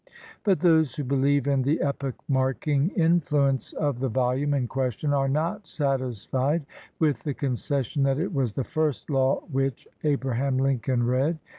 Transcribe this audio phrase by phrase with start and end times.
[0.43, 5.29] But those who believe in the epoch marking influence of the volume in question are
[5.29, 6.65] not satis fied
[6.97, 11.37] with the concession that it was the first law which Abraham Lincoln read.